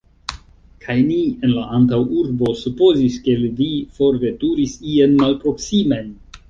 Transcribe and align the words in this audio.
Kaj 0.85 0.95
ni 1.09 1.17
en 1.47 1.53
la 1.57 1.65
antaŭurbo 1.79 2.51
supozis, 2.63 3.21
ke 3.29 3.39
vi 3.61 3.71
forveturis 4.01 4.79
ien 4.99 5.19
malproksimen! 5.25 6.15